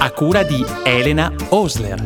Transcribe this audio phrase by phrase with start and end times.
[0.00, 2.04] a cura di Elena Osler.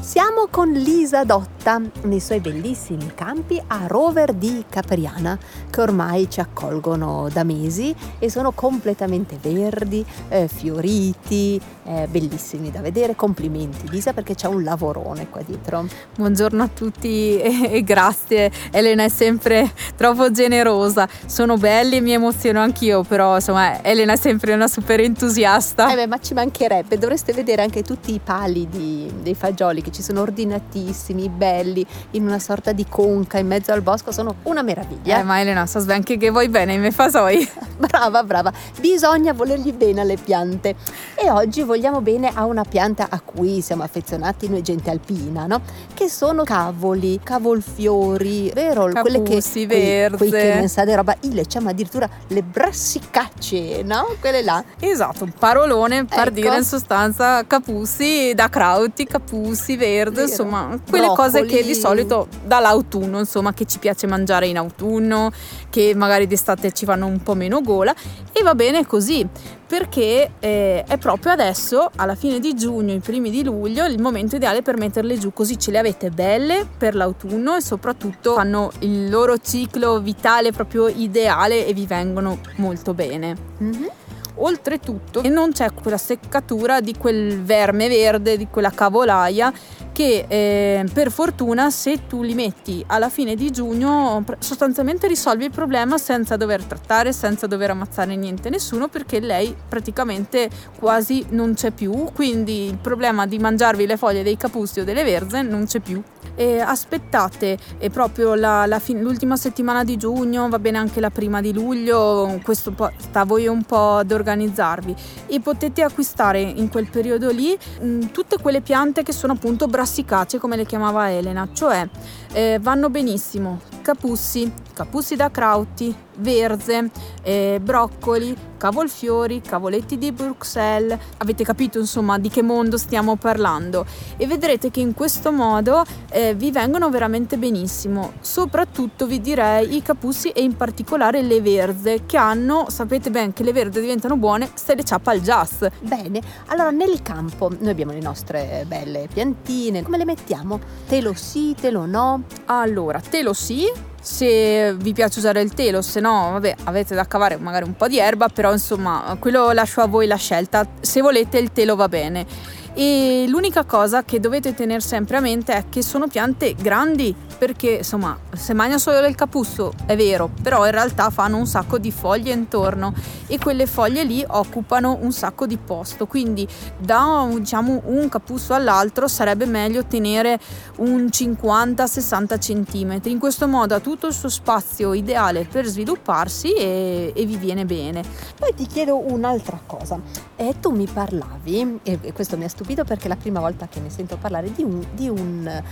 [0.00, 1.24] Siamo con Lisa
[1.66, 5.36] Dotta nei suoi bellissimi campi a Rover di Capriana
[5.68, 12.80] che ormai ci accolgono da mesi e sono completamente verdi, eh, fioriti, eh, bellissimi da
[12.80, 13.16] vedere.
[13.16, 15.86] Complimenti Lisa perché c'è un lavorone qua dietro.
[16.14, 22.12] Buongiorno a tutti e, e grazie, Elena è sempre troppo generosa, sono belli e mi
[22.12, 25.90] emoziono anch'io, però insomma Elena è sempre una super entusiasta.
[25.90, 29.90] Eh beh, ma ci mancherebbe, dovreste vedere anche tutti i pali di, dei fagioli che
[29.90, 34.62] ci sono ordinatissimi, belli, in una sorta di conca in mezzo al bosco, sono una
[34.62, 35.20] meraviglia.
[35.20, 37.48] Eh, ma Elena, so anche che vuoi bene i miei fasoi.
[37.76, 40.74] brava, brava, bisogna volergli bene alle piante.
[41.14, 45.60] E oggi vogliamo bene a una pianta a cui siamo affezionati noi gente alpina, no?
[45.94, 48.86] Che sono cavoli, cavolfiori, vero?
[48.86, 50.16] Capussi, Quelle che sì, verze.
[50.16, 54.16] Quei, quei che non sa di roba, io le chiamo addirittura le brassicacce, no?
[54.20, 54.62] Quelle là.
[54.78, 56.30] Esatto, un parolone per Ecco.
[56.30, 60.28] dire in sostanza capussi da crauti, capussi verde, Vero.
[60.28, 65.30] insomma, quelle cose che di solito dall'autunno, insomma, che ci piace mangiare in autunno,
[65.70, 67.94] che magari d'estate ci fanno un po' meno gola
[68.32, 69.26] e va bene così.
[69.66, 74.36] Perché eh, è proprio adesso, alla fine di giugno, i primi di luglio, il momento
[74.36, 79.10] ideale per metterle giù, così ce le avete belle per l'autunno e soprattutto fanno il
[79.10, 83.36] loro ciclo vitale proprio ideale e vi vengono molto bene.
[83.58, 83.90] Mhm.
[84.38, 89.52] Oltretutto non c'è quella seccatura di quel verme verde, di quella cavolaia
[89.96, 95.50] che eh, per fortuna se tu li metti alla fine di giugno sostanzialmente risolvi il
[95.50, 101.70] problema senza dover trattare, senza dover ammazzare niente nessuno perché lei praticamente quasi non c'è
[101.70, 105.80] più, quindi il problema di mangiarvi le foglie dei capussi o delle verze non c'è
[105.80, 106.02] più.
[106.38, 111.08] E aspettate eh, proprio la- la fin- l'ultima settimana di giugno, va bene anche la
[111.08, 114.94] prima di luglio, questo sta a voi un po' ad organizzarvi
[115.28, 120.40] e potete acquistare in quel periodo lì mh, tutte quelle piante che sono appunto brassicacee
[120.40, 121.88] come le chiamava Elena, cioè
[122.36, 126.90] eh, vanno benissimo capussi, capussi da crauti, verze,
[127.22, 133.86] eh, broccoli, cavolfiori, cavoletti di Bruxelles, avete capito insomma di che mondo stiamo parlando
[134.16, 139.82] e vedrete che in questo modo eh, vi vengono veramente benissimo, soprattutto vi direi i
[139.82, 144.50] capussi e in particolare le verze che hanno, sapete ben che le verze diventano buone
[144.54, 145.64] se le ciappa il jazz.
[145.80, 150.58] Bene, allora nel campo noi abbiamo le nostre belle piantine, come le mettiamo?
[150.88, 152.24] Telo sì, telo no?
[152.46, 153.70] Allora, telo sì,
[154.00, 157.88] se vi piace usare il telo, se no, vabbè, avete da cavare magari un po'
[157.88, 160.66] di erba, però insomma, quello lascio a voi la scelta.
[160.80, 162.54] Se volete il telo va bene.
[162.78, 167.76] E l'unica cosa che dovete tenere sempre a mente è che sono piante grandi, perché
[167.76, 171.90] insomma, se mangia solo del capusso è vero, però in realtà fanno un sacco di
[171.90, 172.92] foglie intorno
[173.28, 179.08] e quelle foglie lì occupano un sacco di posto, quindi da diciamo un capusso all'altro
[179.08, 180.38] sarebbe meglio tenere
[180.76, 183.00] un 50-60 cm.
[183.04, 187.64] In questo modo ha tutto il suo spazio ideale per svilupparsi e, e vi viene
[187.64, 188.04] bene.
[188.38, 189.98] Poi ti chiedo un'altra cosa.
[190.36, 193.68] Eh, tu mi parlavi, e e questo mi ha stupito perché è la prima volta
[193.68, 195.62] che ne sento parlare, di un, di un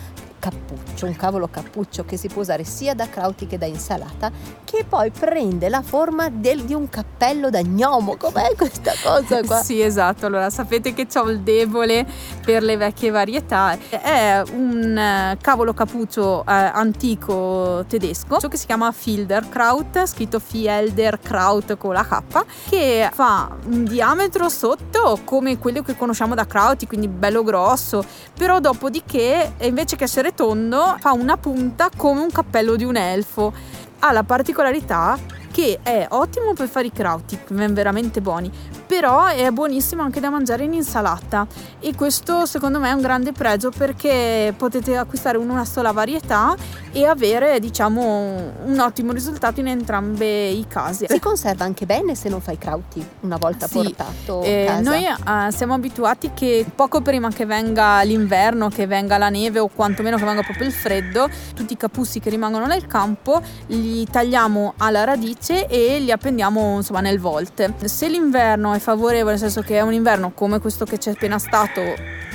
[0.45, 4.31] cappuccio, un cavolo cappuccio che si può usare sia da crauti che da insalata,
[4.63, 8.17] che poi prende la forma del- di un cappello da gnomo.
[8.19, 9.63] Com'è questa cosa qua?
[9.63, 10.27] Sì, esatto.
[10.27, 12.07] Allora, sapete che ho il debole
[12.45, 13.79] per le vecchie varietà.
[13.89, 21.95] È un eh, cavolo cappuccio eh, antico tedesco che si chiama Filderkraut, scritto Fielderkraut con
[21.95, 26.45] la K, che fa un diametro sotto come quello che conosciamo da
[26.85, 28.05] krauti, quindi bello grosso,
[28.37, 33.53] però dopodiché invece che essere tondo fa una punta come un cappello di un elfo.
[34.01, 35.19] Ha la particolarità
[35.51, 38.51] che è ottimo per fare i krauti, veramente buoni,
[38.87, 41.47] però è buonissimo anche da mangiare in insalata
[41.81, 46.57] e questo secondo me è un grande pregio perché potete acquistare una sola varietà
[46.93, 51.07] e avere diciamo un ottimo risultato in entrambe i casi.
[51.09, 55.51] Si conserva anche bene se non fai crauti una volta Sì, portato Eh, noi eh,
[55.51, 60.25] siamo abituati che poco prima che venga l'inverno, che venga la neve o quantomeno che
[60.25, 65.67] venga proprio il freddo, tutti i capussi che rimangono nel campo li tagliamo alla radice
[65.67, 67.75] e li appendiamo insomma nel volte.
[67.85, 71.39] Se l'inverno è favorevole, nel senso che è un inverno come questo che c'è appena
[71.39, 71.81] stato,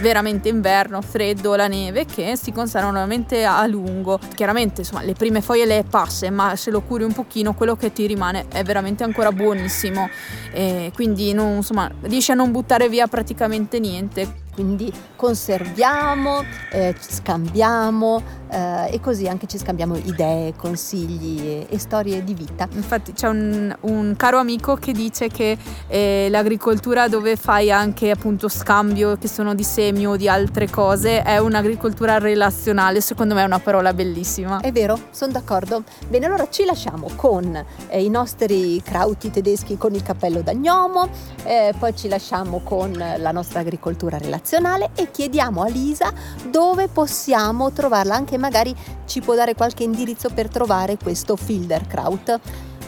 [0.01, 4.19] veramente inverno, freddo, la neve, che si conservano veramente a lungo.
[4.33, 7.93] Chiaramente, insomma, le prime foglie le passe, ma se lo curi un pochino, quello che
[7.93, 10.09] ti rimane è veramente ancora buonissimo.
[10.51, 18.21] E quindi, non, insomma, riesci a non buttare via praticamente niente quindi conserviamo, eh, scambiamo
[18.51, 22.67] eh, e così anche ci scambiamo idee, consigli e, e storie di vita.
[22.73, 25.57] Infatti c'è un, un, caro amico che dice che
[25.87, 31.21] eh, l'agricoltura dove fai anche appunto scambio che sono di semi o di altre cose
[31.21, 34.59] è un'agricoltura relazionale, secondo me è una parola bellissima.
[34.59, 35.83] È vero, sono d'accordo.
[36.07, 41.07] Bene, allora ci lasciamo con eh, i nostri krauti tedeschi con il cappello da gnomo,
[41.43, 46.11] eh, poi ci lasciamo con la nostra agricoltura relazionale nazionale e chiediamo a Lisa
[46.49, 48.75] dove possiamo trovarla, anche magari
[49.05, 52.39] ci può dare qualche indirizzo per trovare questo Filderkraut.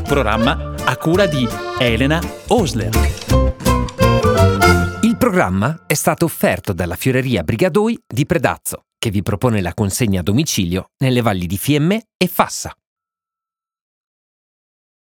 [0.03, 1.47] Programma a cura di
[1.79, 2.89] Elena Osler.
[5.01, 10.19] Il programma è stato offerto dalla Fioreria Brigadoi di Predazzo, che vi propone la consegna
[10.19, 12.75] a domicilio nelle valli di Fiemme e Fassa.